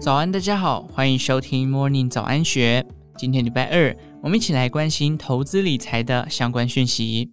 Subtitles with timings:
[0.00, 2.82] 早安，大家好，欢迎收听 Morning 早安学。
[3.18, 7.30] 今天礼拜二，我们一起来关心投资理财的相关讯息。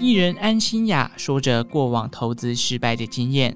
[0.00, 3.54] 艺人安心雅说着过往投资失败的经验，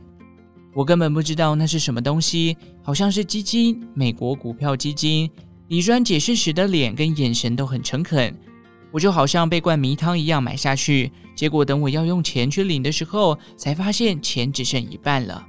[0.74, 5.30] 我根本不知道那是什么东西，好像是基金，美国股票基金。
[5.68, 8.38] 李专解释时的脸跟眼神都很诚恳。
[8.92, 15.42] 我就好像被灌迷汤一样买下去，结果等我要用钱去领的时候，才发现钱只剩一半了。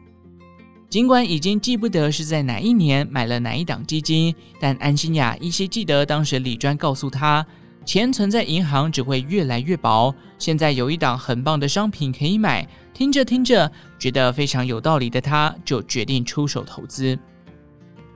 [0.90, 7.46] 尽管已经记不得是在哪一年买了哪一档基金，但安心亚依稀记得当时李专告诉他，
[7.86, 10.16] 钱存在银行只会越来越薄。
[10.40, 13.70] 现在有一档很棒的商品可以买，听着听着
[14.00, 17.20] 觉得非常有道理的他，就决定出手投资。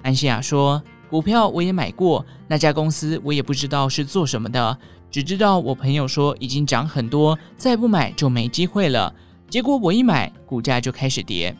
[0.01, 4.77] 安心亚说：“股票我也买过，那家公司我也不知道是做什么的。”
[5.11, 9.13] 只知道我朋友说已经涨很多，再不买就没机会了。
[9.49, 11.53] 结果我一买，股价就开始跌。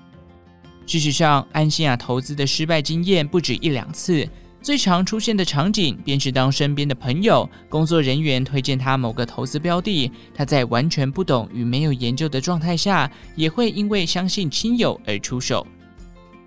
[0.86, 4.28] 事实上，安心亚投资的失败经验不止一两次，
[4.62, 15.66] 最常出现的场景便是当身边的朋友、工作人员推荐他某个投资标的，他在完全不懂与没有研究的状态下，也会因为相信亲友而出手。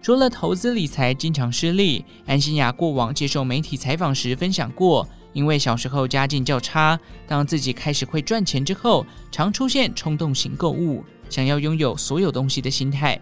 [0.02, 5.08] 除了投资理财经常失利，安心亚过往接受媒体采访时分享过。
[5.32, 6.96] 因为小时候家境较差，
[7.26, 13.20] 当自己开始会赚钱之后，常出现冲动型购物，想要拥有所有东西的心态。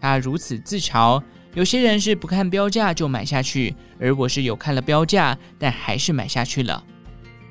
[0.00, 1.22] 他如此自嘲：
[1.54, 6.82] 有些人是不看标价就买下去，而我是有看了标价，但还是买下去了。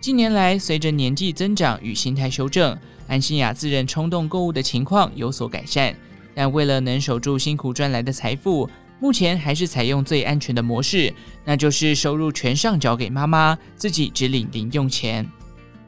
[0.01, 2.77] 近年来，随着年纪增长与心态修正，
[3.07, 5.95] 安心雅自认冲动购物的情况有所改善，
[6.33, 8.69] 但为了能守住辛苦赚来的财富。
[9.01, 11.13] 目前还是采用最安全的模式，
[11.45, 15.25] 那就是收入全上缴给妈妈，自己只领零用钱。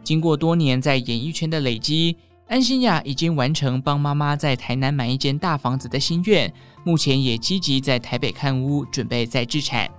[0.02, 2.16] 经过多年在演艺圈的累积，
[2.52, 9.90] 安心亚已经完成帮妈妈在台南买一间大房子的心愿，目前也积极在台北看屋，准备再置产。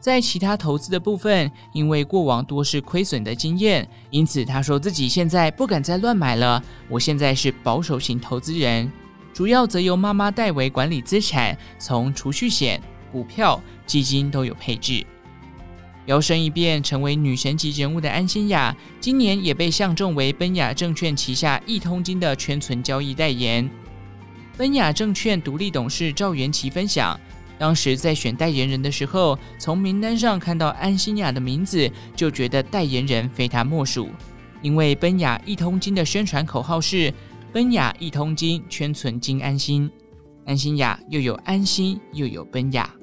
[0.00, 6.62] 在其他投资的部分，因为过往多是亏损的经验，因此他说自己现在不敢再乱买了。
[6.88, 8.90] 我现在是保守型投资人。
[9.34, 12.80] 主要则由妈妈代为管理资产，从储蓄险、
[13.12, 15.04] 股票、基金都有配置。
[16.08, 23.68] 摇身一变成为女神级人物的安心亚，今年也被相中为奔雅证券旗下亿通金的圈存交易代言。
[24.56, 27.20] 奔雅证券独立董事赵元奇分享，
[27.58, 34.08] 当时在选代言人的时候，从名单上看到安心亚的名字，就觉得代言人非他莫属，
[34.62, 37.12] 因为奔雅亿通金的宣传口号是。
[37.50, 39.90] 奔雅亿通金，圈存金安心。
[40.44, 42.97] 安心亚又有安心，又有奔雅。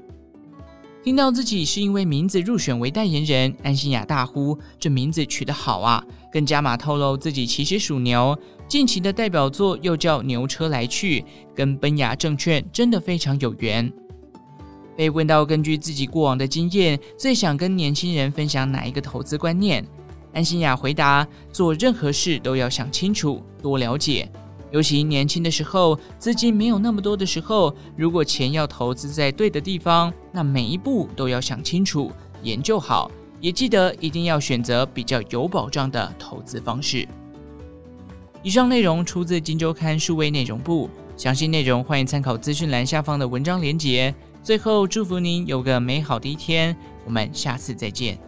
[1.06, 8.36] 听到自己是因为名字入选为代言人，安心雅大呼：“这名字取得好啊！”更加码透露自己其实属牛，
[8.68, 11.22] 近期的代表作又叫《牛车来去》，
[11.54, 13.94] 跟奔雅证券真的非常有缘。
[14.98, 19.86] 被问到根据自己过往的经验，最想跟年轻人分享哪一个投资观念？
[20.34, 24.28] 安心雅回答：“做任何事都要想清楚，多了解。
[24.76, 32.12] 尤其年轻的时候，资金没有那么多的时候，如果钱要投资在对的地方，那每一步都要想清楚，
[32.44, 33.10] 研究好。
[33.40, 37.08] 也记得一定要选择比较有保障的投资方式。”
[38.44, 44.14] 以上内容出自《金周刊》数位内容部，详细内容欢迎参考资讯栏下方的文章连结。
[44.44, 46.76] 最后，祝福您有个美好的一天，
[47.06, 48.20] 我们下次再见。